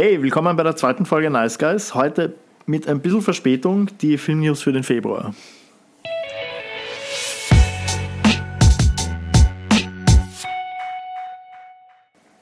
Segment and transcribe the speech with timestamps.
[0.00, 1.92] Hey, willkommen bei der zweiten Folge Nice Guys.
[1.92, 2.32] Heute
[2.66, 5.34] mit ein bisschen Verspätung die Filmnews für den Februar.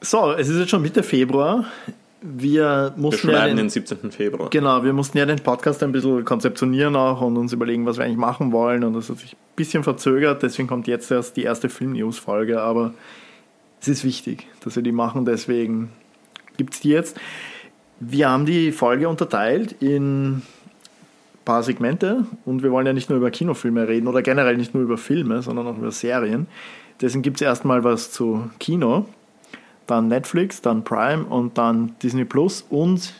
[0.01, 1.65] So, es ist jetzt schon Mitte Februar.
[2.21, 4.11] Wir mussten Wir ja den, den 17.
[4.11, 4.51] Februar.
[4.51, 8.05] genau, wir mussten ja den Podcast ein bisschen konzeptionieren auch und uns überlegen, was wir
[8.05, 8.83] eigentlich machen wollen.
[8.83, 12.61] Und das hat sich ein bisschen verzögert, deswegen kommt jetzt erst die erste Film-News-Folge.
[12.61, 12.93] Aber
[13.81, 15.89] es ist wichtig, dass wir die machen, deswegen
[16.57, 17.17] gibt es die jetzt.
[17.99, 20.41] Wir haben die Folge unterteilt in ein
[21.45, 24.83] paar Segmente und wir wollen ja nicht nur über Kinofilme reden oder generell nicht nur
[24.83, 26.47] über Filme, sondern auch über Serien.
[27.01, 29.05] Deswegen gibt es erstmal was zu Kino,
[29.87, 33.13] dann Netflix, dann Prime und dann Disney Plus und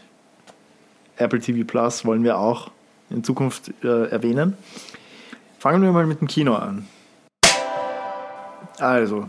[1.17, 2.69] Apple TV Plus wollen wir auch
[3.09, 4.57] in Zukunft äh, erwähnen.
[5.59, 6.87] Fangen wir mal mit dem Kino an.
[8.79, 9.27] Also,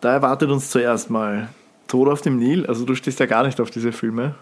[0.00, 1.48] da erwartet uns zuerst mal
[1.88, 2.66] Tod auf dem Nil.
[2.66, 4.34] Also du stehst ja gar nicht auf diese Filme.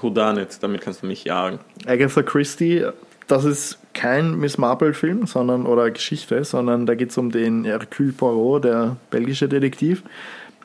[0.00, 0.58] Who done it?
[0.60, 1.58] Damit kannst du mich jagen.
[1.86, 2.86] Agatha Christie,
[3.26, 8.12] das ist kein Miss Marple-Film, sondern oder Geschichte, sondern da geht es um den Hercule
[8.12, 10.02] Poirot, der belgische Detektiv.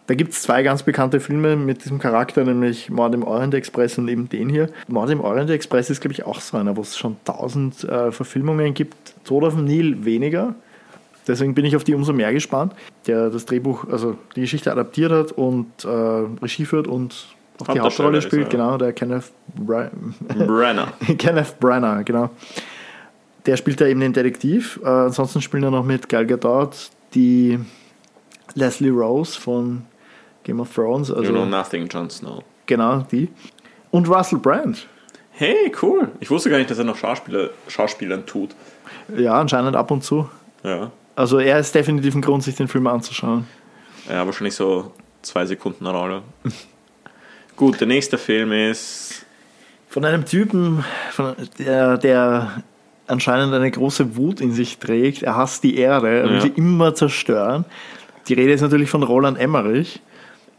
[0.07, 3.97] Da gibt es zwei ganz bekannte Filme mit diesem Charakter, nämlich Mord im Orient Express
[3.97, 4.69] und eben den hier.
[4.87, 8.11] Mord im Orient Express ist, glaube ich, auch so einer, wo es schon tausend äh,
[8.11, 8.95] Verfilmungen gibt.
[9.23, 10.53] Tod auf dem Nil weniger.
[11.27, 12.73] Deswegen bin ich auf die umso mehr gespannt,
[13.07, 17.27] der das Drehbuch, also die Geschichte adaptiert hat und äh, Regie führt und
[17.61, 18.49] auch die Hauptrolle spielt, er.
[18.49, 20.93] genau, der Kenneth Bra Brenner.
[21.17, 22.29] Kenneth Branagh, genau.
[23.45, 24.79] Der spielt da eben den Detektiv.
[24.83, 27.59] Äh, ansonsten spielen da noch mit Gal Gadot die
[28.55, 29.83] Leslie Rose von
[30.43, 32.43] Game of Thrones, also you know nothing, Jon Snow.
[32.65, 33.29] genau die.
[33.91, 34.87] Und Russell Brand.
[35.31, 36.09] Hey, cool.
[36.19, 38.51] Ich wusste gar nicht, dass er noch Schauspieler, Schauspielern tut.
[39.17, 40.29] Ja, anscheinend ab und zu.
[40.63, 40.91] Ja.
[41.15, 43.47] Also er ist definitiv ein Grund, sich den Film anzuschauen.
[44.09, 44.91] Ja, wahrscheinlich so
[45.21, 46.21] zwei Sekunden Rolle.
[47.55, 49.25] Gut, der nächste Film ist.
[49.87, 52.63] Von einem Typen, von, der, der
[53.07, 55.23] anscheinend eine große Wut in sich trägt.
[55.23, 56.41] Er hasst die Erde, er will Ja.
[56.41, 57.63] sie immer zerstören.
[58.27, 60.01] Die Rede ist natürlich von Roland Emmerich,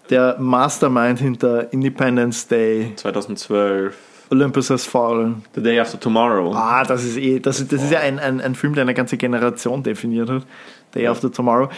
[0.09, 3.95] der Mastermind hinter Independence Day, 2012.
[4.31, 5.45] Olympus Has Fallen.
[5.55, 6.53] The Day After Tomorrow.
[6.55, 8.95] Ah, das ist eh, das ist, das ist ja ein, ein, ein Film, der eine
[8.95, 10.47] ganze Generation definiert hat.
[10.95, 11.69] Day After Tomorrow.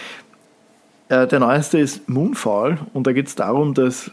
[1.09, 4.11] Äh, der neueste ist Moonfall und da geht es darum, dass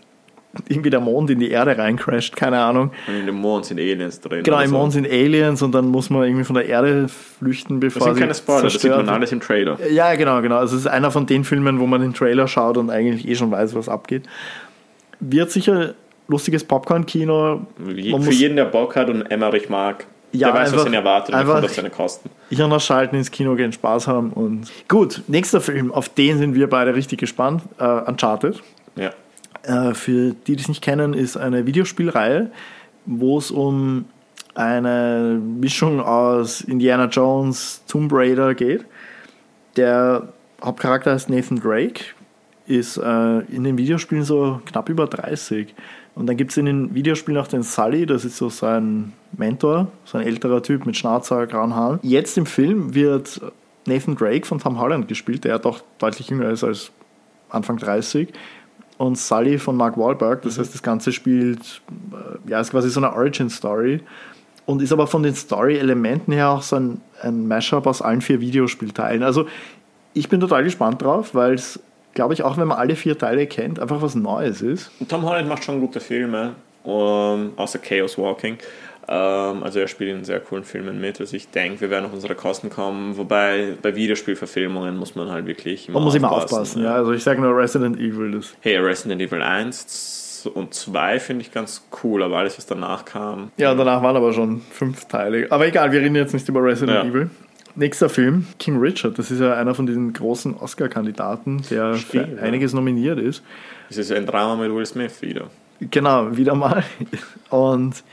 [0.70, 2.92] irgendwie der Mond in die Erde reincrasht, keine Ahnung.
[3.08, 4.44] Und in dem Mond sind Aliens drin.
[4.44, 7.82] Genau, im Also, Mond sind Aliens und dann muss man irgendwie von der Erde flüchten,
[7.82, 9.78] Das bevor sind sie keine Spoiler, das sieht man alles im Trailer.
[9.90, 10.58] Ja, genau, genau.
[10.58, 13.36] Also es ist einer von den Filmen, wo man den Trailer schaut und eigentlich eh
[13.36, 14.24] schon weiß, was abgeht.
[15.20, 15.96] Wird sicher
[16.28, 17.62] lustiges Popcorn-Kino.
[17.96, 20.94] Je- Für jeden, der Bock hat und Emmerich mag, Ja, der weiß, einfach- was ihn
[20.94, 22.30] erwartet und einfach- auf seine Kosten.
[22.50, 24.72] Hirn ausschalten, ins Kino gehen, Spaß haben und...
[24.88, 27.62] Gut, nächster Film, auf den sind wir beide richtig gespannt.
[27.80, 28.62] Äh, Uncharted.
[28.96, 29.12] Ja.
[29.64, 32.52] Äh, für die, die es nicht kennen, ist eine Videospielreihe,
[33.06, 34.06] wo es um
[34.56, 38.86] eine Mischung aus Indiana Jones, Tomb Raider geht.
[39.76, 40.30] Der
[40.64, 42.02] Hauptcharakter heißt Nathan Drake,
[42.68, 45.74] ist äh, in den Videospielen so knapp über 30.
[46.16, 49.88] Und dann gibt es in den Videospielen auch den Sully, das ist so sein Mentor,
[50.06, 52.00] so ein älterer Typ mit Schnauzer, grauen Haaren.
[52.04, 53.42] Jetzt im Film wird
[53.86, 56.92] Nathan Drake von Tom Holland gespielt, der doch deutlich jünger ist als
[57.50, 58.30] Anfang 30
[58.98, 60.42] und Sully von Mark Wahlberg.
[60.44, 61.82] Das heißt, das Ganze spielt,
[62.12, 64.02] äh, ja, ist quasi so eine Origin-Story
[64.66, 68.40] und ist aber von den Story-Elementen her auch so ein, ein Mashup aus allen vier
[68.40, 69.22] Videospielteilen.
[69.22, 69.48] Also
[70.14, 71.80] ich bin total gespannt drauf, weil es,
[72.16, 74.90] glaube ich, auch wenn man alle vier Teile kennt, einfach was Neues ist.
[75.08, 78.58] Tom Holland macht schon gute Filme, um, außer Chaos Walking.
[79.08, 81.20] Ähm, also er spielt in sehr coolen Filmen mit.
[81.20, 83.18] Also ich denke, wir werden auf unsere Kosten kommen.
[83.18, 86.84] Wobei bei Videospielverfilmungen muss man halt wirklich immer Man muss immer aufpassen.
[86.84, 86.96] Ja.
[86.96, 88.32] Also ich sage nur Resident Evil.
[88.32, 93.06] Das, Hey, Resident Evil 1 und 2 finde ich ganz cool, aber alles, was danach
[93.06, 93.52] kam.
[93.58, 95.48] ja, danach waren aber schon fünf Teile.
[95.52, 97.10] Aber egal, wir reden jetzt nicht über Resident Ja.
[97.10, 97.30] Evil.
[97.76, 99.20] Nächster Film, King Richard.
[99.20, 102.42] Das ist ja einer von diesen großen Oscar-Kandidaten, der Stimmt, für ja.
[102.42, 103.44] einiges nominiert ist.
[103.90, 105.48] Es ist ein Drama mit Will Smith wieder.
[105.82, 106.84] Genau, wieder mal.
[107.50, 108.04] Und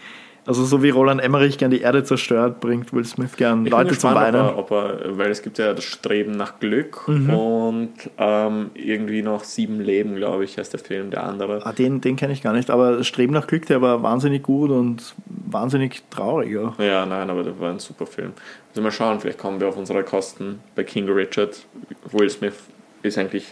[0.44, 3.96] also so wie Roland Emmerich gern die Erde zerstört, bringt Will Smith gern Ich Leute
[3.96, 4.40] zum Weinen.
[4.40, 7.30] ob er, ob er, weil es gibt ja das Streben nach Glück Mhm.
[7.30, 11.64] und ähm, irgendwie noch sieben Leben, glaube ich, heißt der Film, der andere.
[11.64, 14.70] Ah, den den kenne ich gar nicht, aber Streben nach Glück, der war wahnsinnig gut
[14.72, 15.14] und
[15.52, 16.56] wahnsinnig traurig.
[16.58, 16.78] auch.
[16.78, 18.32] Ja, nein, aber das war ein super Film.
[18.70, 21.64] Also mal schauen, vielleicht kommen wir auf unsere Kosten bei King Richard.
[22.10, 22.54] Will Smith
[23.02, 23.46] ist eigentlich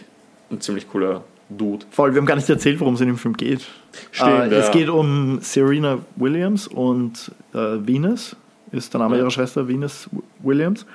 [0.49, 1.85] ein ziemlich cooler Dude.
[1.91, 3.67] Voll, wir haben gar nicht erzählt, worum es in dem Film geht.
[4.11, 4.71] Stimmt, äh, Es ja.
[4.71, 8.35] geht um Serena Williams und äh, Venus,
[8.71, 9.23] ist der Name Ja.
[9.23, 10.09] ihrer Schwester, Venus
[10.39, 10.85] Williams.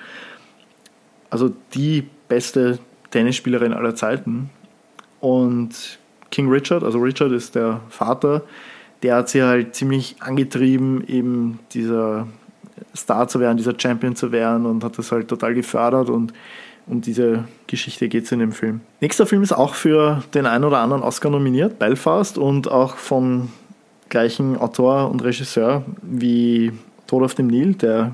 [1.28, 2.78] Also die beste
[3.10, 4.50] Tennisspielerin aller Zeiten.
[5.20, 5.98] Und
[6.30, 8.42] King Richard, also Richard ist der Vater,
[9.02, 12.26] der hat sie halt ziemlich angetrieben, eben dieser
[12.94, 16.32] Star zu werden, dieser Champion zu werden und hat das halt total gefördert und
[16.86, 18.80] um diese Geschichte geht es in dem Film.
[19.00, 23.50] Nächster Film ist auch für den einen oder anderen Oscar nominiert, Belfast, und auch vom
[24.08, 26.72] gleichen Autor und Regisseur wie
[27.08, 28.12] Tod auf dem Nil, der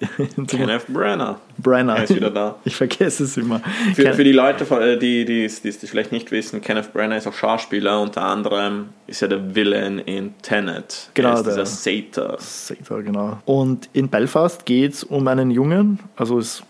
[0.48, 1.40] Kenneth Brenner.
[1.58, 1.96] Brenner.
[1.96, 2.56] Er ist wieder da.
[2.64, 3.60] Ich vergesse es immer.
[3.94, 7.26] Für, für die Leute, äh, die, die, die, es vielleicht nicht wissen, Kenneth Brenner ist
[7.26, 8.00] auch Schauspieler.
[8.00, 11.10] Unter anderem ist er der Villain in Tenet.
[11.14, 12.36] Genau, er ist der- dieser Sator.
[12.38, 13.38] Sator, genau.
[13.44, 16.64] Und in Belfast geht es um einen Jungen, also ist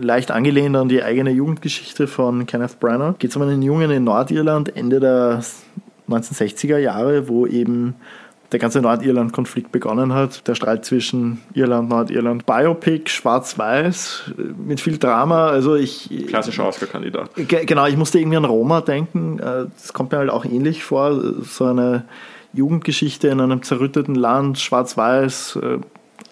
[0.00, 3.16] leicht angelehnt an die eigene Jugendgeschichte von Kenneth Branagh.
[3.18, 5.42] Geht es um einen Jungen in Nordirland Ende der
[6.08, 7.94] 1960er Jahre, wo eben
[8.54, 10.46] der ganze Nordirland-Konflikt begonnen hat.
[10.46, 12.46] Der Streit zwischen Irland, Nordirland.
[12.46, 14.32] Biopic, schwarz-weiß,
[14.64, 15.48] mit viel Drama.
[15.48, 17.30] Also ich, Klassischer Oscar-Kandidat.
[17.34, 19.38] Ge- Genau, ich musste irgendwie an Roma denken.
[19.40, 21.20] Äh, Das kommt mir halt auch ähnlich vor.
[21.42, 22.04] So eine
[22.52, 25.56] Jugendgeschichte in einem zerrütteten Land, schwarz-weiß.
[25.60, 25.78] äh,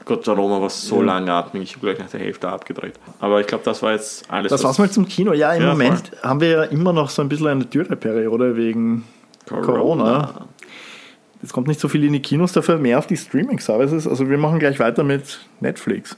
[0.05, 1.03] Gott, der Roma war so Ja.
[1.07, 2.95] langatmig, ich habe gleich nach der Hälfte abgedreht.
[3.21, 4.51] Aber ich glaube, das war jetzt alles.
[4.51, 5.33] Das was- war's mal zum Kino.
[5.33, 9.05] Ja, im Ja, Moment haben wir ja immer noch so ein bisschen eine Dürreperiode wegen
[9.49, 10.47] Corona.
[11.43, 14.07] Es kommt nicht so viel in die Kinos, dafür mehr auf die Streaming-Services.
[14.07, 16.17] Also wir machen gleich weiter mit Netflix.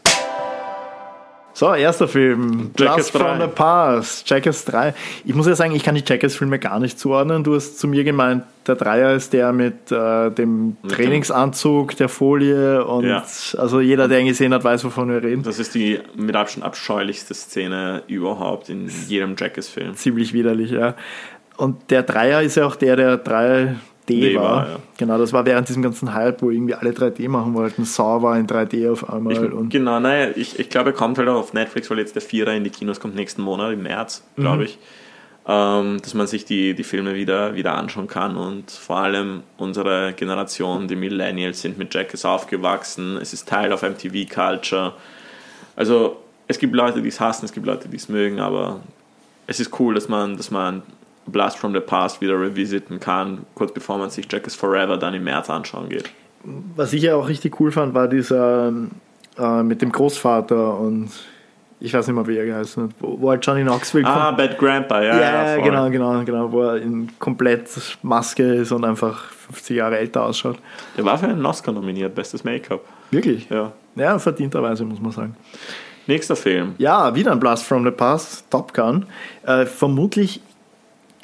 [1.57, 2.73] So, erster Film.
[2.77, 3.47] Jackass from 3.
[3.47, 4.29] the Past.
[4.29, 4.93] Jackass 3.
[5.25, 7.45] Ich muss ja sagen, ich kann die Jackass-Filme gar nicht zuordnen.
[7.45, 12.09] Du hast zu mir gemeint, der Dreier ist der mit äh, dem Mit Trainingsanzug, der
[12.09, 13.25] Folie und Ja.
[13.57, 15.45] also jeder, der ihn gesehen hat, weiß, wovon wir reden.
[15.45, 19.95] Das ist die mit Abstand abscheulichste Szene überhaupt in jedem Jackass-Film.
[19.95, 20.97] ziemlich widerlich, ja.
[21.57, 23.17] Und der Dreier ist ja auch der, der
[24.09, 24.43] 3D D war.
[24.43, 24.77] war, ja.
[24.99, 27.85] Genau, das war während diesem ganzen Hype, wo irgendwie alle 3D machen wollten.
[27.85, 29.33] Saw war in 3D auf einmal.
[29.33, 32.23] Ich, genau, naja, ich, ich glaube, er kommt halt auch auf Netflix, weil jetzt der
[32.23, 34.63] Vierer in die Kinos kommt nächsten Monat, im März, glaube Mhm.
[34.65, 34.79] ich.
[35.47, 40.15] Ähm, dass man sich die, die Filme wieder, wieder anschauen kann und vor allem unsere
[40.15, 43.19] Generation, die Millennials, sind mit Jackass aufgewachsen.
[43.21, 44.95] Es ist Teil auf MTV-Culture.
[45.77, 46.17] Also,
[46.49, 48.81] es gibt Leute, die es hassen, es gibt Leute, die es mögen, aber
[49.47, 50.81] es ist cool, dass man, dass man
[51.27, 55.25] Blast from the Past wieder revisiten kann, kurz bevor man sich Jackass Forever dann im
[55.25, 56.11] März anschauen geht.
[56.77, 58.73] was ich ja auch richtig cool fand, war dieser
[59.39, 61.11] äh, mit dem Großvater und
[61.81, 64.59] ich weiß nicht mehr, wie er geheißen hat, wo, wo halt Johnny Knoxville Ah, Bad
[64.59, 67.69] Grandpa, ja, ja, ja, genau, genau, genau, wo er in komplett
[68.03, 70.57] Maske ist und einfach 50 Jahre älter ausschaut.
[70.97, 72.81] Der war für einen Oscar nominiert, bestes Make-up.
[73.11, 73.49] Wirklich?
[73.51, 73.73] Ja.
[73.97, 75.37] Ja, verdienterweise, muss man sagen.
[76.07, 76.75] Nächster Film.
[76.79, 79.07] Ja, wieder ein Blast from the Past, Top Gun.
[79.47, 80.41] Äh, vermutlich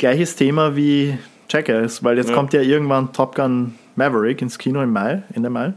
[0.01, 1.17] gleiches Thema wie
[1.49, 2.35] Jackass, weil jetzt Ja.
[2.35, 5.75] kommt ja irgendwann Top Gun Maverick ins Kino im Mai, Ende Mai.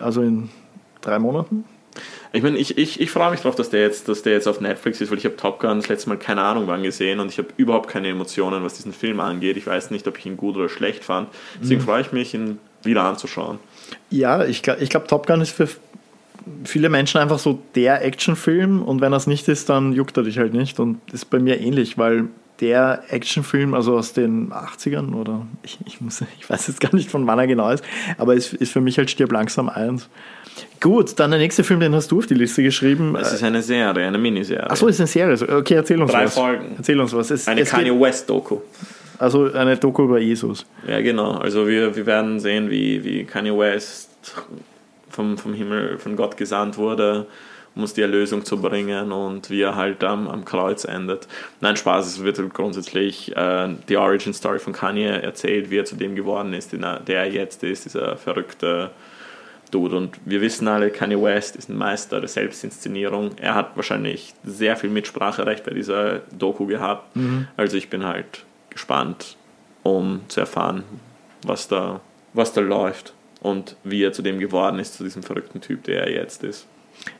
[0.00, 0.48] Also in
[1.02, 1.64] drei Monaten.
[2.32, 4.60] Ich meine, ich, ich, ich freue mich drauf, dass der, jetzt, dass der jetzt auf
[4.60, 7.28] Netflix ist, weil ich habe Top Gun das letzte Mal keine Ahnung wann gesehen und
[7.30, 9.56] ich habe überhaupt keine Emotionen, was diesen Film angeht.
[9.56, 11.28] Ich weiß nicht, ob ich ihn gut oder schlecht fand.
[11.60, 13.58] Deswegen freue ich mich, ihn wieder anzuschauen.
[14.10, 15.68] Ja, ich glaube, ich glaub, Top Gun ist für
[16.64, 20.38] viele Menschen einfach so der Actionfilm und wenn das nicht ist, dann juckt er dich
[20.38, 22.28] halt nicht und ist bei mir ähnlich, weil
[22.60, 27.10] der Actionfilm, also aus den 80ern oder ich, ich, muss, ich weiß jetzt gar nicht
[27.10, 27.84] von wann er genau ist,
[28.18, 30.08] aber ist, ist für mich halt Stirb langsam eins.
[30.80, 33.16] Gut, dann der nächste Film, den hast du auf die Liste geschrieben.
[33.16, 34.68] Es ist eine Serie, eine Miniserie.
[34.68, 35.36] Achso, ist eine Serie.
[35.58, 36.34] Okay, erzähl uns Drei was.
[36.34, 36.74] Folgen.
[36.76, 37.30] Erzähl uns was.
[37.30, 38.58] Es, eine es Kanye West-Doku.
[39.18, 40.66] also eine Doku über Jesus.
[40.86, 41.32] Ja, genau.
[41.32, 44.10] Also wir, wir werden sehen, wie, wie Kanye West
[45.08, 47.26] vom, vom Himmel, von Gott gesandt wurde,
[47.74, 51.28] um uns die Erlösung zu bringen und wie er halt am, am Kreuz endet.
[51.60, 55.84] Nein, Spaß, es wird halt grundsätzlich äh, die Origin Story von Kanye erzählt, wie er
[55.84, 58.90] zu dem geworden ist, er- der er jetzt ist, dieser verrückte
[59.70, 59.96] Dude.
[59.96, 63.30] Und wir wissen alle, Kanye West ist ein Meister der Selbstinszenierung.
[63.40, 67.14] Er hat wahrscheinlich sehr viel Mitspracherecht bei dieser Doku gehabt.
[67.56, 69.36] Also ich bin halt gespannt,
[69.84, 70.82] um zu erfahren,
[71.46, 72.00] was da,
[72.34, 76.02] was da läuft und wie er zu dem geworden ist, zu diesem verrückten Typ, der
[76.08, 76.66] er jetzt ist.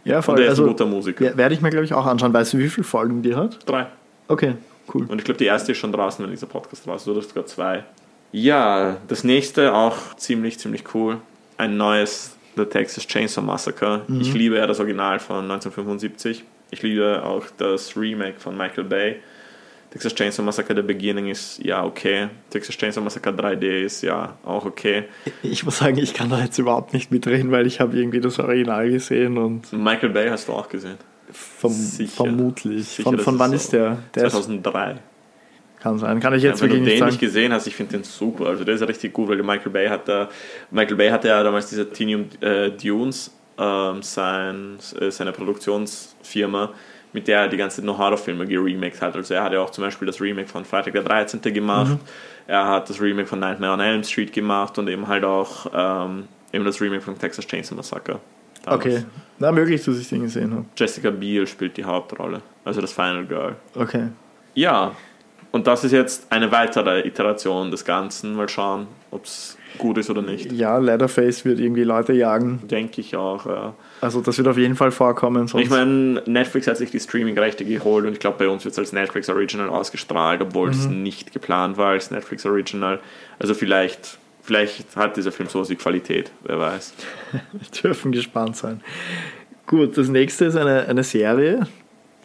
[0.04, 0.38] Ja, Und voll.
[0.38, 1.24] er ist Also, ein guter Musiker.
[1.24, 2.32] wer- werde ich mir, glaube ich, auch anschauen.
[2.32, 3.58] Weißt du, wie viele Folgen die hat?
[3.68, 3.86] Drei.
[4.28, 4.54] Okay,
[4.94, 5.06] cool.
[5.08, 7.46] Und ich glaube, die erste ist schon draußen, wenn dieser Podcast draußen ist, oder sogar
[7.46, 7.84] zwei.
[8.32, 11.18] Ja, das nächste auch ziemlich, ziemlich cool.
[11.56, 14.02] Ein neues The Texas Chainsaw Massacre.
[14.20, 16.44] Ich liebe ja das Original von 1975.
[16.70, 19.16] Ich liebe auch das Remake von Michael Bay.
[19.90, 22.28] Texas Chainsaw Massacre The Beginning ist ja okay.
[22.48, 25.04] Texas Chainsaw Massacre 3D ist ja auch okay.
[25.42, 28.38] Ich muss sagen, ich kann da jetzt überhaupt nicht mitreden, weil ich habe irgendwie das
[28.38, 30.96] Original gesehen und Michael Bay hast du auch gesehen.
[31.32, 32.12] verm Sicher.
[32.24, 32.86] vermutlich.
[32.88, 33.98] Sicher, von von wann so ist der?
[34.14, 34.98] Der ist, 2003.
[35.80, 36.20] kann sein.
[36.20, 38.46] Kann ich jetzt Ja, wenn du den nicht gesehen hast, ich finde den super.
[38.46, 40.28] Also der ist richtig gut, weil der Michael Bay hat da,
[40.70, 46.72] Michael Bay hatte ja damals diese Tinium äh, Dunes, ähm, sein, äh, seine Produktionsfirma,
[47.12, 49.16] mit der er die ganze No Horror-Filme geremaked hat.
[49.16, 51.40] Also er hat ja auch zum Beispiel das Remake von Freitag der 13.
[51.52, 52.00] gemacht, mhm.
[52.46, 56.28] er hat das Remake von Nightmare on Elm Street gemacht und eben halt auch ähm,
[56.52, 58.20] eben das Remake von Texas Chainsaw Massacre.
[58.62, 58.84] Damals.
[58.84, 59.04] Okay,
[59.38, 60.64] na möglich, dass ich den gesehen habe.
[60.76, 63.56] Jessica Biel spielt die Hauptrolle, also das Final Girl.
[63.74, 64.08] Okay.
[64.54, 64.92] Ja,
[65.50, 68.34] und das ist jetzt eine weitere Iteration des Ganzen.
[68.34, 70.52] Mal schauen, ob es gut ist oder nicht.
[70.52, 72.60] Ja, Leatherface wird irgendwie Leute jagen.
[72.68, 73.74] Denke ich auch, ja.
[74.00, 75.46] Also das wird auf jeden Fall vorkommen.
[75.56, 78.78] ich meine, Netflix hat sich die Streaming-Rechte geholt und ich glaube, bei uns wird es
[78.78, 80.74] als Netflix Original ausgestrahlt, obwohl mhm.
[80.74, 83.00] es nicht geplant war als Netflix Original.
[83.38, 86.94] Also vielleicht, vielleicht hat dieser Film so die Qualität, wer weiß.
[87.52, 88.80] Wir dürfen gespannt sein.
[89.66, 91.66] Gut, das nächste ist eine, eine Serie,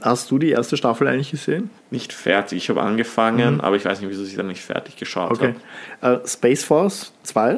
[0.05, 1.71] Hast du die erste Staffel eigentlich gesehen?
[1.89, 2.59] Nicht fertig.
[2.59, 3.61] Ich habe angefangen, mhm.
[3.61, 5.55] aber ich weiß nicht, wieso ich dann nicht fertig geschaut okay.
[5.99, 6.21] habe.
[6.21, 7.57] Uh, Space Force 2?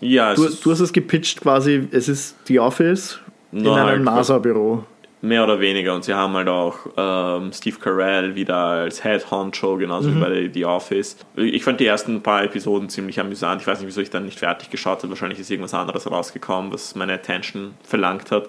[0.00, 0.34] Ja.
[0.34, 3.18] Du, du, hast es gepitcht quasi, es ist The Office
[3.50, 4.84] in einem halt NASA-Büro.
[5.22, 5.92] Mehr oder weniger.
[5.92, 10.16] Und sie haben halt auch ähm, Steve Carell wieder als Head Honcho, genauso mhm.
[10.16, 11.16] wie bei The Office.
[11.34, 13.62] Ich fand die ersten paar Episoden ziemlich amüsant.
[13.62, 15.08] Ich weiß nicht, wieso ich dann nicht fertig geschaut habe.
[15.08, 18.48] Wahrscheinlich ist irgendwas anderes rausgekommen, was meine Attention verlangt hat.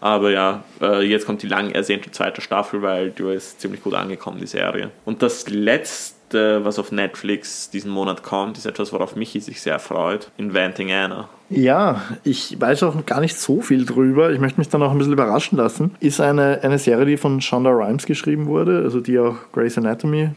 [0.00, 3.94] Aber ja, äh, jetzt kommt die lang ersehnte zweite Staffel, weil du ist ziemlich gut
[3.94, 4.90] angekommen, die Serie.
[5.04, 9.78] Und das letzte, was auf Netflix diesen Monat kommt, ist etwas, worauf Michi sich sehr
[9.78, 10.30] freut.
[10.38, 11.28] Inventing Anna.
[11.50, 14.30] Ja, ich weiß auch gar nicht so viel drüber.
[14.30, 15.94] Ich möchte mich dann auch ein bisschen überraschen lassen.
[16.00, 20.30] Ist eine, eine Serie, die von Shonda Rhimes geschrieben wurde, also die auch Grey's Anatomy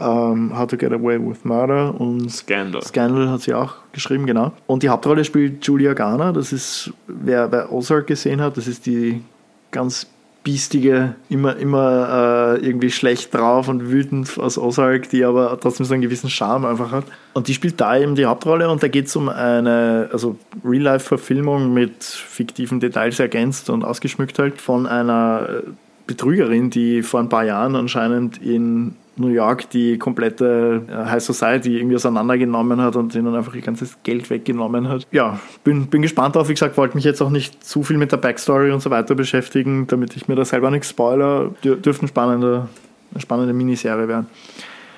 [0.00, 2.82] ähm, How to Get Away with Murder und Scandal.
[2.82, 4.52] Scandal hat sie auch geschrieben, genau.
[4.66, 8.86] Und die Hauptrolle spielt Julia Garner, das ist, wer, wer Ozark gesehen hat, das ist
[8.86, 9.22] die
[9.70, 10.06] ganz
[10.42, 15.92] biestige, immer, immer äh, irgendwie schlecht drauf und wütend aus Ozark, die aber trotzdem so
[15.92, 17.04] einen gewissen Charme einfach hat.
[17.34, 21.74] Und die spielt da eben die Hauptrolle und da geht es um eine also Real-Life-Verfilmung
[21.74, 25.62] mit fiktiven Details ergänzt und ausgeschmückt halt von einer
[26.06, 31.76] Betrügerin, die vor ein paar Jahren anscheinend in New York die komplette äh, High Society
[31.78, 35.06] irgendwie auseinandergenommen hat und ihnen einfach ihr ganzes Geld weggenommen hat.
[35.12, 36.48] Ja, bin, bin gespannt drauf.
[36.48, 39.14] Wie gesagt, wollte mich jetzt auch nicht zu viel mit der Backstory und so weiter
[39.14, 41.50] beschäftigen, damit ich mir da selber nichts spoiler.
[41.62, 42.68] Dürfte spannende,
[43.12, 44.26] eine spannende Miniserie werden.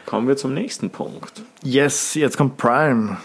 [0.06, 1.42] Kommen wir zum nächsten Punkt.
[1.62, 3.16] Yes, jetzt kommt Prime.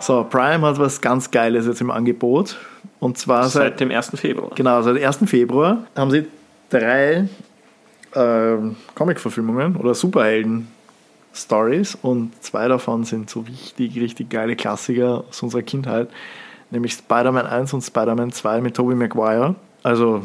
[0.00, 2.56] So, Prime hat was ganz Geiles jetzt im Angebot.
[3.00, 4.12] Und zwar seit, seit dem 1.
[4.14, 4.50] Februar.
[4.54, 5.18] Genau, seit dem 1.
[5.26, 6.26] Februar haben sie
[6.70, 7.28] drei
[8.14, 8.56] äh,
[8.94, 16.08] Comic-Verfilmungen oder Superhelden-Stories und zwei davon sind so richtig, richtig geile Klassiker aus unserer Kindheit,
[16.70, 19.54] nämlich Spider-Man 1 und Spider-Man 2 mit Tobey Maguire.
[19.82, 20.22] Also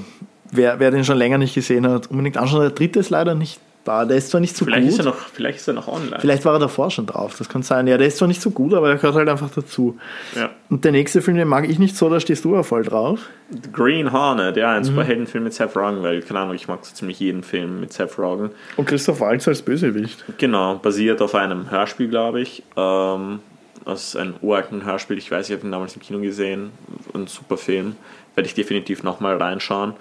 [0.51, 2.61] wer, wer den schon länger nicht gesehen hat, unbedingt anschauen.
[2.61, 4.05] Der dritte ist leider nicht da.
[4.05, 4.91] Der ist zwar nicht so vielleicht gut.
[4.91, 6.19] Ist er noch, vielleicht ist er noch online.
[6.19, 7.87] Vielleicht war er davor schon drauf, das kann sein.
[7.87, 9.97] Ja, der ist zwar nicht so gut, aber er gehört halt einfach dazu.
[10.35, 10.49] Ja.
[10.69, 13.29] Und der nächste Film, den mag ich nicht so, da stehst du ja voll drauf.
[13.49, 14.85] The Green Hornet, ja, ein mhm.
[14.85, 18.17] Superheldenfilm mit Seth Rogen, weil, keine Ahnung, ich mag so ziemlich jeden Film mit Seth
[18.17, 18.51] Rogen.
[18.77, 20.23] Und Christoph Waltz als Bösewicht.
[20.37, 22.63] Genau, basiert auf einem Hörspiel, glaube ich.
[22.75, 23.39] Ähm,
[23.85, 26.71] aus einem uralten Hörspiel, ich weiß, ich habe ihn damals im Kino gesehen.
[27.13, 27.95] Ein super Film.
[28.35, 29.93] Werde ich definitiv nochmal reinschauen.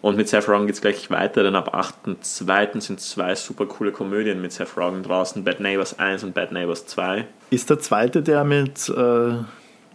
[0.00, 2.80] Und mit Seth Rogen geht es gleich weiter, denn ab 8.2.
[2.80, 6.86] sind zwei super coole Komödien mit Seth Rogen draußen: Bad Neighbors 1 und Bad Neighbors
[6.86, 7.24] 2.
[7.50, 9.32] Ist der zweite der mit, äh,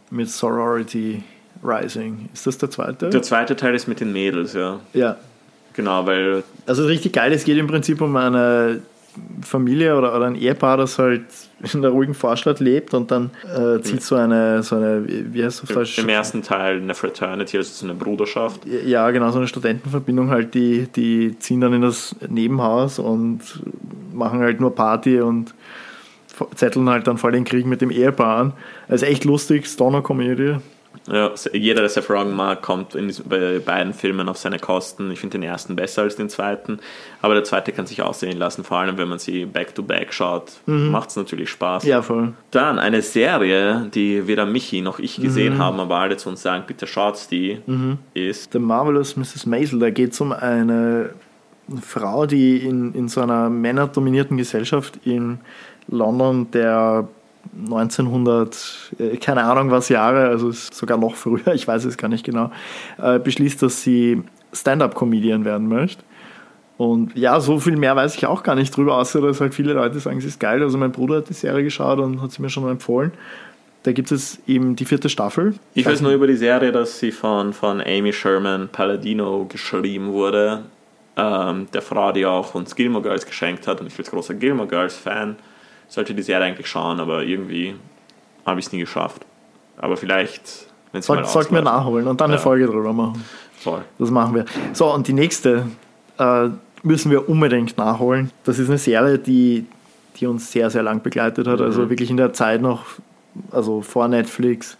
[0.09, 1.23] mit Sorority
[1.63, 2.29] Rising?
[2.33, 3.09] Ist das der zweite?
[3.09, 4.79] Der zweite Teil ist mit den Mädels, ja.
[4.93, 5.17] Ja.
[5.73, 6.43] Genau, weil.
[6.65, 8.81] Also richtig geil, es geht im Prinzip um eine
[9.41, 11.23] Familie oder, oder ein Ehepaar, das halt
[11.73, 15.63] in der ruhigen Vorstadt lebt und dann äh, zieht so eine, so eine, wie heißt
[15.69, 18.61] das Im, Im ersten Teil eine Fraternity, also so eine Bruderschaft.
[18.65, 23.41] Ja, genau, so eine Studentenverbindung halt, die, die ziehen dann in das Nebenhaus und
[24.11, 25.53] machen halt nur Party und
[26.55, 28.53] zetteln halt dann voll den Krieg mit dem Ehepaar an.
[28.87, 30.57] Also echt lustig, Stoner-Komödie.
[31.11, 35.11] Ja, jeder, der Seth Rogen mag, kommt in, bei beiden Filmen auf seine Kosten.
[35.11, 36.79] Ich finde den ersten besser als den zweiten,
[37.21, 40.51] aber der zweite kann sich aussehen lassen, vor allem wenn man sie back-to-back -back schaut.
[40.65, 40.91] Mhm.
[40.91, 41.83] Macht es natürlich Spaß.
[41.83, 42.33] Ja, voll.
[42.51, 45.59] Dann eine Serie, die weder Michi noch ich gesehen mhm.
[45.59, 47.97] haben, aber alle zu uns sagen, bitte schaut die, mhm.
[48.13, 49.45] ist The Marvelous Mrs.
[49.45, 49.79] Maisel.
[49.79, 51.09] Da geht es um eine
[51.81, 55.39] Frau, die in, in so einer männerdominierten Gesellschaft in
[55.87, 57.07] London der
[57.51, 62.25] 1900, äh, keine Ahnung was Jahre, also sogar noch früher, ich weiß es gar nicht
[62.25, 62.51] genau,
[62.97, 64.23] äh, beschließt, dass sie
[64.53, 66.03] Stand-up-Comedian werden möchte.
[66.77, 69.73] Und ja, so viel mehr weiß ich auch gar nicht drüber, außer dass halt viele
[69.73, 70.61] Leute sagen, sie ist geil.
[70.63, 73.11] Also mein Bruder hat die Serie geschaut und hat sie mir schon empfohlen.
[73.83, 75.55] Da gibt es eben die vierte Staffel.
[75.75, 80.63] Ich weiß nur über die Serie, dass sie von, von Amy Sherman Palladino geschrieben wurde.
[81.15, 83.81] Ähm, der Frau, die auch uns Gilmore Girls geschenkt hat.
[83.81, 85.35] Und ich bin großer Gilmore Girls Fan
[85.87, 87.75] sollte die Serie eigentlich schauen, aber irgendwie
[88.45, 89.25] habe ich es nie geschafft.
[89.77, 92.35] Aber vielleicht, wenn es mal Sollten wir nachholen und dann ja.
[92.35, 93.23] eine Folge drüber machen.
[93.59, 93.83] Voll.
[93.97, 94.45] Das machen wir.
[94.73, 95.65] So, und die nächste
[96.19, 96.49] äh,
[96.83, 98.31] müssen wir unbedingt nachholen.
[98.43, 99.65] Das ist eine Serie, die,
[100.17, 101.61] die uns sehr, sehr lang begleitet hat.
[101.61, 102.85] Also wirklich in der Zeit noch,
[103.51, 104.77] also vor Netflix,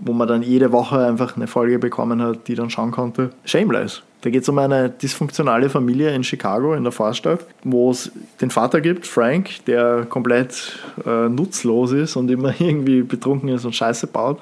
[0.00, 3.30] wo man dann jede Woche einfach eine Folge bekommen hat, die dann schauen konnte.
[3.44, 4.02] Shameless.
[4.20, 8.50] Da geht es um eine dysfunktionale Familie in Chicago, in der Vorstadt, wo es den
[8.50, 14.08] Vater gibt, Frank, der komplett äh, nutzlos ist und immer irgendwie betrunken ist und Scheiße
[14.08, 14.40] baut.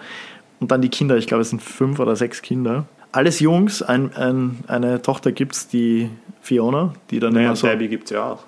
[0.61, 2.87] Und dann die Kinder, ich glaube, es sind fünf oder sechs Kinder.
[3.13, 6.09] Alles Jungs, ein, ein, eine Tochter gibt es, die
[6.41, 7.67] Fiona, die dann Naja, immer so.
[7.67, 8.45] Debbie gibt es ja auch.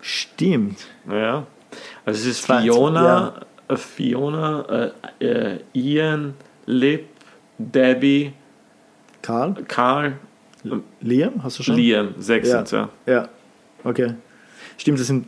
[0.00, 0.86] Stimmt.
[1.08, 1.46] Ja.
[2.04, 3.44] Also es ist Fiona, äh,
[3.76, 6.34] Fiona, äh, äh, Ian,
[6.66, 7.06] Lip,
[7.58, 8.32] Debbie,
[9.22, 9.54] Karl?
[9.66, 10.14] Karl,
[11.00, 11.42] Liam?
[11.42, 11.76] Hast du schon?
[11.76, 12.64] Liam, sechs Ja.
[12.70, 12.88] ja.
[13.06, 13.28] Ja,
[13.84, 14.14] okay.
[14.76, 15.26] Stimmt, es sind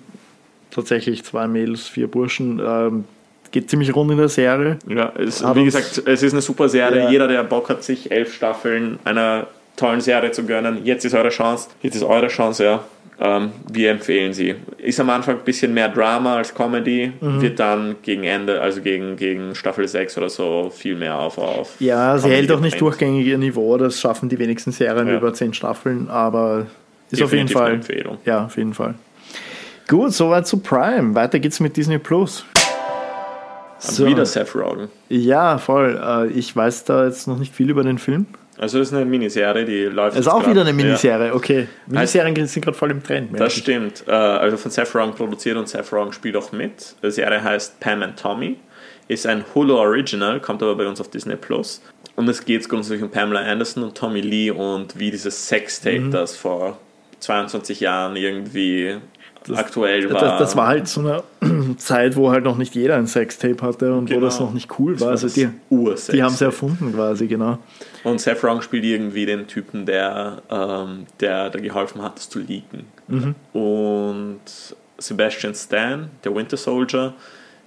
[0.71, 2.61] tatsächlich zwei Mädels, vier Burschen.
[2.65, 3.05] Ähm,
[3.51, 4.79] geht ziemlich rund in der Serie.
[4.89, 7.05] Ja, es, Hat wie gesagt, es ist eine super Serie.
[7.05, 7.11] Ja.
[7.11, 11.31] Jeder, der Bock hat, sich elf Staffeln einer tollen Serie zu gönnen, jetzt ist eure
[11.31, 11.69] Chance.
[11.83, 12.85] Jetzt ist eure Chance, ja.
[13.23, 14.55] Ähm, wir empfehlen sie.
[14.79, 17.43] Ist am Anfang ein bisschen mehr Drama als Comedy, Mhm.
[17.43, 21.37] wird dann gegen Ende, also gegen, gegen Staffel 6 oder so, viel mehr auf.
[21.37, 23.77] auf Ja, sie Comedy hält auch nicht durchgängig ihr Niveau.
[23.77, 25.17] Das schaffen die wenigsten Serien Ja.
[25.19, 26.67] über zehn Staffeln, aber
[27.11, 27.75] ist auf jeden Definitiv eine Fall.
[27.75, 28.19] Empfehlung.
[28.25, 28.95] Ja, auf jeden Fall.
[29.87, 31.15] Gut, soweit zu Prime.
[31.15, 32.47] Weiter geht's mit Disney Plus.
[33.89, 34.89] Und wieder Seth Rogen.
[35.09, 35.99] Ja, voll.
[36.03, 38.27] Äh, Ich weiß da jetzt noch nicht viel über den Film.
[38.59, 40.17] Also das ist eine Miniserie, die läuft.
[40.17, 40.51] Es ist auch grad.
[40.51, 40.77] wieder eine Ja.
[40.77, 41.67] Miniserie, okay.
[41.87, 43.39] Miniserien sind gerade voll im Trend.
[43.41, 43.63] Das ich.
[43.63, 44.05] stimmt.
[44.07, 46.95] Äh, Also von Seth Rogen produziert und Seth Rogen spielt auch mit.
[47.03, 48.57] Die Serie heißt Pam and Tommy.
[49.09, 51.81] Ist ein Hulu Original, kommt aber bei uns auf Disney Plus.
[52.17, 56.11] Und es geht grundsätzlich um Pamela Anderson und Tommy Lee und wie dieses Sextape, Mhm.
[56.11, 56.77] das vor
[57.21, 58.99] 22 Jahren irgendwie
[59.59, 60.21] aktuell war.
[60.21, 61.23] Das, das war halt so eine
[61.77, 64.27] Zeit, wo halt noch nicht jeder ein Sextape hatte und wo Genau.
[64.27, 65.11] das noch nicht cool Das war.
[65.11, 65.49] Also das die,
[66.13, 67.59] die haben es erfunden quasi, genau.
[68.05, 72.39] Und Seth Rogen spielt irgendwie den Typen, der, ähm, der, der geholfen hat, das zu
[72.39, 72.85] leaken.
[73.53, 74.41] Und
[74.99, 77.15] Sebastian Stan, der Winter Soldier,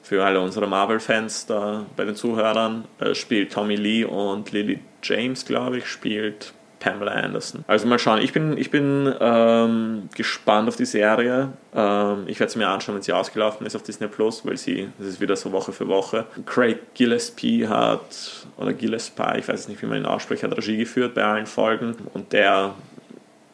[0.02, 5.46] für alle unsere Marvel-Fans da bei den Zuhörern, äh, spielt Tommy Lee und Lily James,
[5.46, 7.64] glaube ich, spielt Pamela Anderson.
[7.68, 11.50] Also mal schauen, ich bin, ich bin ähm, gespannt auf die Serie.
[11.74, 14.90] Ähm, ich werde sie mir anschauen, wenn sie ausgelaufen ist auf Disney Plus, weil sie,
[15.00, 16.26] das ist wieder so Woche für Woche.
[16.46, 21.14] Craig Gillespie hat, oder Gillespie, ich weiß nicht, wie man ihn ausspricht, hat Regie geführt
[21.14, 22.74] bei allen Folgen und der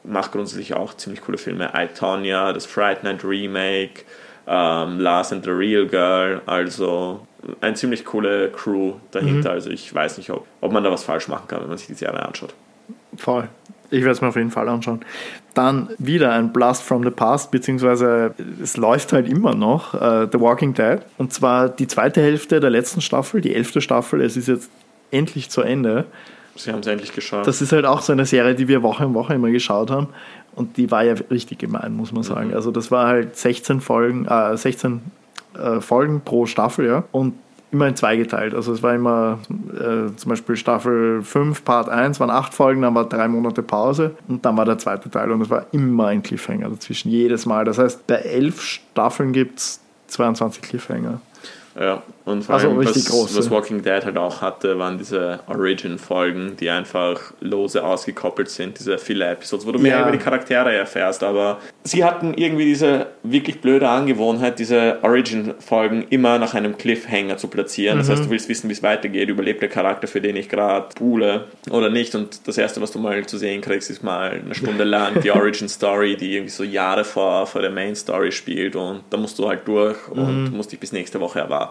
[0.04, 1.72] macht grundsätzlich auch ziemlich coole Filme.
[1.76, 4.06] I, Tonya, das Fright Night Remake,
[4.48, 7.28] ähm, Lars and the Real Girl, also
[7.62, 9.52] eine ziemlich coole Crew dahinter.
[9.52, 11.88] Also ich weiß nicht, ob, ob man da was falsch machen kann, wenn man sich
[11.88, 12.56] die Serie anschaut.
[13.20, 13.48] Voll.
[13.92, 15.02] Ich werde es mir auf jeden Fall anschauen.
[15.56, 20.40] Dann wieder ein Blast from the Past, beziehungsweise es läuft halt immer noch, äh, The
[20.40, 21.00] Walking Dead.
[21.18, 24.22] Und zwar die zweite Hälfte der letzten Staffel, die elfte Staffel.
[24.22, 24.70] Es ist jetzt
[25.12, 26.06] endlich zu Ende.
[26.56, 27.48] Sie haben es endlich geschafft.
[27.48, 30.10] Das ist halt auch so eine Serie, die wir Woche in Woche immer geschaut haben.
[30.56, 32.54] Und die war ja richtig gemein, muss man sagen.
[32.54, 35.02] Also das war halt 16 Folgen, äh, 16
[35.56, 37.04] äh, Folgen pro Staffel, ja.
[37.12, 37.34] Und
[37.72, 38.54] immer in zwei geteilt.
[38.54, 39.40] Also es war immer
[39.74, 44.16] äh, zum Beispiel Staffel 5, Part 1 waren acht Folgen, dann war drei Monate Pause
[44.28, 47.66] und dann war der zweite Teil und es war immer ein Cliffhanger dazwischen, jedes Mal.
[47.66, 51.22] Das heißt, bei elf Staffeln gibt es 22 Cliffhanger.
[51.80, 56.58] Ja, und vor Also allem, was, was Walking Dead halt auch hatte, waren diese Origin-Folgen,
[56.58, 60.02] die einfach lose ausgekoppelt sind, diese viele Episodes, wo du mehr Ja.
[60.04, 61.24] über die Charaktere erfährst.
[61.24, 67.48] Aber sie hatten irgendwie diese wirklich blöde Angewohnheit, diese Origin-Folgen immer nach einem Cliffhanger zu
[67.48, 67.98] platzieren.
[67.98, 68.12] Das Mhm.
[68.12, 71.46] heißt, du willst wissen, wie es weitergeht, überlebt der Charakter, für den ich gerade buhle
[71.72, 72.14] oder nicht.
[72.14, 75.32] Und das Erste, was du mal zu sehen kriegst, ist mal eine Stunde lang die
[75.32, 78.76] Origin-Story, die irgendwie so Jahre vor, vor der Main-Story spielt.
[78.76, 80.58] Und da musst du halt durch und Mhm.
[80.58, 81.69] musst dich bis nächste Woche erwarten.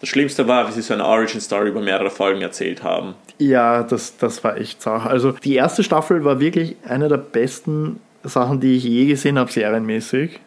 [0.00, 3.14] Das Schlimmste war, wie sie so eine Origin-Story über mehrere Folgen erzählt haben.
[3.38, 5.08] Ja, das, das war echt Sache.
[5.08, 9.50] Also die erste Staffel war wirklich eine der besten Sachen, die ich je gesehen habe,
[9.50, 10.40] serienmäßig.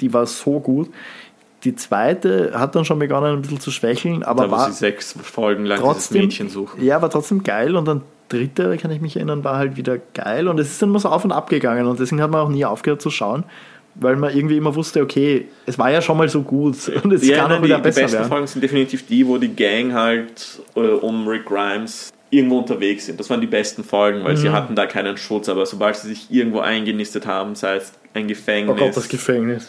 [0.00, 0.90] Die war so gut.
[1.64, 5.12] Die zweite hat dann schon begonnen, ein bisschen zu schwächeln, aber Da, war sie sechs
[5.20, 6.84] Folgen lang trotzdem, dieses Mädchen suchen.
[6.84, 10.46] Ja, war trotzdem geil und dann dritte, kann ich mich erinnern, war halt wieder geil
[10.48, 12.48] und es ist dann immer so auf und ab gegangen und deswegen hat man auch
[12.48, 13.44] nie aufgehört zu schauen,
[14.00, 17.26] weil man irgendwie immer wusste, okay, es war ja schon mal so gut und es
[17.26, 18.28] Ja, kann nein, auch wieder die, die besser besten werden.
[18.28, 23.18] Folgen sind definitiv die, wo die Gang halt äh, um Rick Grimes irgendwo unterwegs sind.
[23.18, 24.38] Das waren die besten Folgen, weil Mhm.
[24.38, 25.48] sie hatten da keinen Schutz.
[25.48, 29.68] Aber sobald sie sich irgendwo eingenistet haben, sei es ein Gefängnis, Oh Gott, das Gefängnis.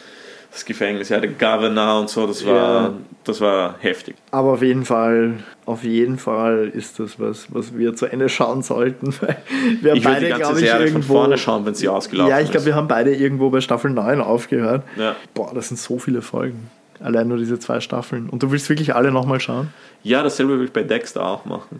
[0.51, 2.93] Das Gefängnis, ja, der Governor und so, das war, Ja.
[3.23, 4.15] das war heftig.
[4.31, 8.63] Aber auf jeden Fall, auf jeden Fall ist das was, was wir zu Ende schauen
[8.63, 9.13] sollten.
[9.81, 11.13] Wir haben Ich beide, die ganze glaube ich, Serie von irgendwo.
[11.13, 12.65] vorne schauen, wenn sie ausgelaufen ja, ich glaube, ist.
[12.65, 14.83] wir haben beide irgendwo bei Staffel 9 aufgehört.
[14.97, 15.15] Ja.
[15.35, 16.69] Boah, das sind so viele Folgen.
[16.99, 18.27] Allein nur diese zwei Staffeln.
[18.29, 19.69] Und du willst wirklich alle nochmal schauen?
[20.03, 21.79] ja, dasselbe will ich bei Dexter auch machen.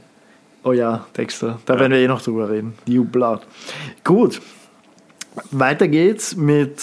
[0.64, 1.60] Oh ja, Dexter.
[1.66, 2.74] Da werden wir eh noch drüber reden.
[2.86, 3.42] New Blood.
[4.04, 4.42] Gut.
[5.52, 6.82] Weiter geht's mit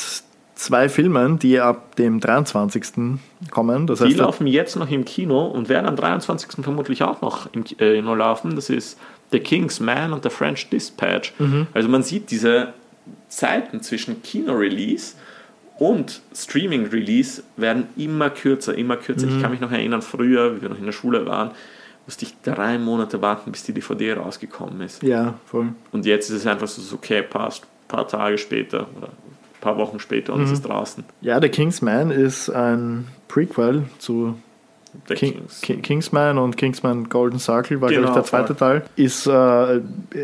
[0.56, 3.18] zwei Filmen, die ab dem 23.
[3.50, 3.86] kommen.
[3.86, 6.64] Das Die heißt, laufen jetzt noch im Kino und werden am 23.
[6.64, 8.56] vermutlich auch noch im Kino laufen.
[8.56, 8.98] Das ist
[9.30, 11.32] The King's Man und The French Dispatch.
[11.74, 12.72] Also man sieht diese
[13.28, 15.14] Zeiten zwischen Kino-Release
[15.78, 19.28] und Streaming-Release werden immer kürzer, immer kürzer.
[19.28, 21.50] Ich kann mich noch erinnern, früher, wie wir noch in der Schule waren,
[22.06, 25.02] musste ich drei Monate warten, bis die DVD rausgekommen ist.
[25.02, 25.68] ja, voll.
[25.92, 29.08] Und jetzt ist es einfach so, okay, passt, ein paar Tage später oder
[29.66, 31.04] paar Wochen später und es ist draußen.
[31.20, 34.34] Ja, The King's Man ist ein Prequel zu
[35.08, 35.60] The King, Kings.
[35.60, 38.82] Ki- Kingsman und Kingsman Golden Circle war, Genau, glaube ich, der zweite Teil.
[38.96, 39.80] Ist, äh,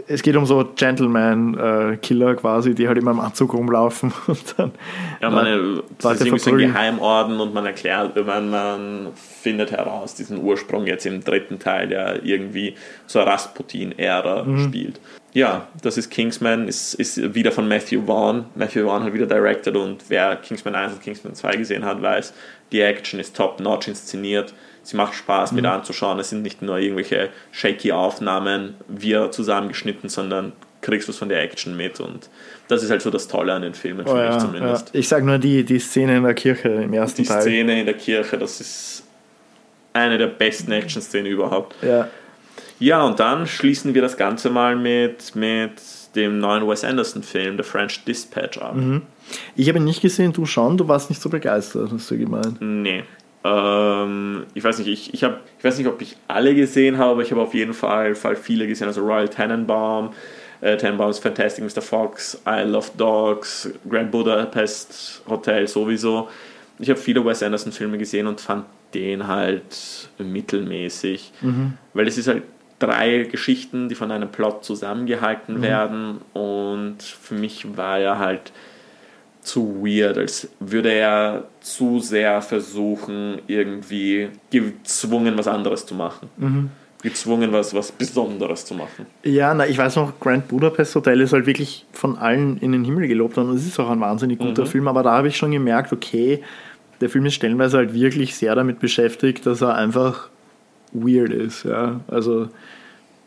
[0.06, 4.72] es geht um so Gentleman-Killer quasi, die halt immer im Anzug rumlaufen und dann
[5.20, 5.58] Ja, man, äh,
[5.98, 6.58] das ist irgendwie so ein.
[6.58, 12.24] Geheimorden und man erklärt, man, man findet heraus diesen Ursprung jetzt im dritten Teil, der
[12.24, 12.74] irgendwie
[13.06, 14.58] zur Rasputin-Ära Mhm.
[14.68, 15.00] spielt.
[15.34, 18.44] Ja, das ist Kingsman, ist, ist wieder von Matthew Vaughn.
[18.54, 22.34] Matthew Vaughn hat wieder directed und wer Kingsman 1 und Kingsman 2 gesehen hat, weiß,
[22.70, 24.52] die Action ist top-notch inszeniert.
[24.82, 25.56] Sie macht Spaß Mhm.
[25.56, 26.18] mit anzuschauen.
[26.18, 31.76] Es sind nicht nur irgendwelche shaky Aufnahmen, wir zusammengeschnitten, sondern kriegst was von der Action
[31.76, 32.28] mit und
[32.68, 34.38] das ist halt so das Tolle an den Filmen, Oh für ja, mich ja.
[34.40, 34.90] zumindest.
[34.94, 37.40] Ich sage nur die, die Szene in der Kirche im ersten Die Teil.
[37.42, 39.04] Szene in der Kirche, das ist
[39.92, 41.76] eine der besten Action-Szenen überhaupt.
[41.82, 42.08] Ja.
[42.82, 45.70] Ja, und dann schließen wir das Ganze mal mit, mit
[46.16, 48.74] dem neuen Wes Anderson-Film, The French Dispatch, ab.
[48.74, 49.02] Mhm.
[49.54, 52.60] Ich habe ihn nicht gesehen, du schon, du warst nicht so begeistert, hast du gemeint.
[52.60, 53.04] Nee.
[53.44, 57.12] Ähm, ich weiß nicht, ich, ich, hab, ich weiß nicht, ob ich alle gesehen habe,
[57.12, 58.88] aber ich habe auf jeden Fall, Fall viele gesehen.
[58.88, 60.10] Also Royal Tenenbaum,
[60.60, 61.82] äh, Tenenbaum's Fantastic Mr.
[61.82, 66.28] Fox, I Love Dogs, Grand Budapest Hotel sowieso.
[66.80, 71.32] Ich habe viele Wes Anderson-Filme gesehen und fand den halt mittelmäßig,
[71.94, 72.42] weil es ist halt
[72.82, 76.18] drei Geschichten, die von einem Plot zusammengehalten werden.
[76.32, 78.52] Und für mich war er halt
[79.40, 86.28] zu weird, als würde er zu sehr versuchen, irgendwie gezwungen was anderes zu machen.
[87.02, 89.06] Gezwungen was, was Besonderes zu machen.
[89.24, 92.84] Ja, na, ich weiß noch, Grand Budapest Hotel ist halt wirklich von allen in den
[92.84, 93.50] Himmel gelobt worden.
[93.50, 96.42] Und es ist auch ein wahnsinnig guter Film, aber da habe ich schon gemerkt, okay,
[97.00, 100.28] der Film ist stellenweise halt wirklich sehr damit beschäftigt, dass er einfach
[100.92, 101.64] weird ist.
[101.64, 102.00] Ja?
[102.08, 102.48] Also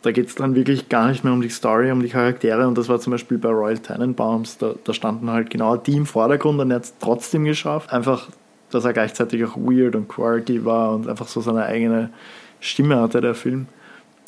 [0.06, 2.78] da geht es dann wirklich gar nicht mehr um die Story, um die Charaktere und
[2.78, 6.60] das war zum Beispiel bei Royal Tenenbaums, da, da standen halt genau die im Vordergrund
[6.60, 8.30] und er hat es trotzdem geschafft, einfach,
[8.70, 12.12] dass er gleichzeitig auch weird und quirky war und einfach so seine eigene
[12.60, 13.68] Stimme hatte, der Film.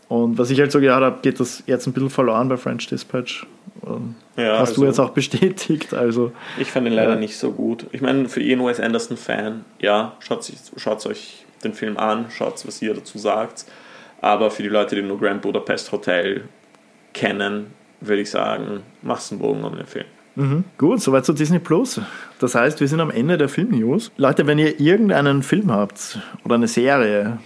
[0.09, 2.87] Und was ich halt so gehört habe, geht das jetzt ein bisschen verloren bei French
[2.87, 3.45] Dispatch.
[3.81, 7.19] Und Ja, hast also- du jetzt auch bestätigt, also Ich fand ihn leider Ja.
[7.19, 7.85] nicht so gut.
[7.91, 12.65] Ich meine, für jeden Wes Anderson-Fan, ja, schaut, sich, schaut euch den Film an, schaut,
[12.65, 13.65] was ihr dazu sagt.
[14.21, 16.45] Aber für die Leute, die nur Grand Budapest Hotel
[17.13, 17.67] kennen,
[18.01, 20.05] würde ich sagen, machst einen Bogen um den Film.
[20.35, 20.63] Mhm.
[20.77, 21.99] Gut, soweit zu Disney Plus.
[22.39, 24.11] Das heißt, wir sind am Ende der Film-News.
[24.17, 27.39] Leute, wenn ihr irgendeinen Film habt oder eine Serie,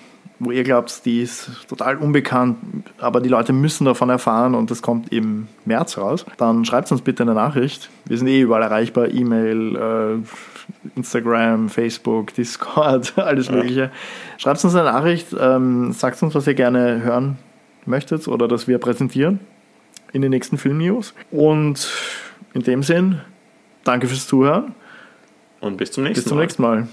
[0.44, 2.58] wo ihr glaubt, die ist total unbekannt,
[2.98, 7.02] aber die Leute müssen davon erfahren und das kommt im März raus, dann schreibt uns
[7.02, 7.92] bitte eine Nachricht.
[8.06, 13.92] Wir sind eh überall erreichbar, E-Mail, äh, Instagram, Facebook, Discord, alles Mögliche.
[14.40, 17.38] Schreibt uns eine Nachricht, ähm, sagt uns, was ihr gerne hören
[17.86, 19.40] möchtet oder dass wir präsentieren
[20.12, 21.14] in den nächsten Film-News.
[21.30, 21.88] Und
[22.56, 23.22] in dem Sinn,
[23.84, 24.74] danke fürs Zuhören.
[25.60, 26.44] Und bis zum nächsten Bis zum Mal.
[26.44, 26.88] nächsten Mal.